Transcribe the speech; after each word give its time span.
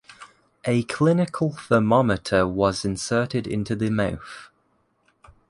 A 0.65 0.81
clinical 0.85 1.53
thermometer 1.53 2.47
was 2.47 2.83
inserted 2.83 3.45
into 3.45 3.75
the 3.75 3.91
mouth. 3.91 4.49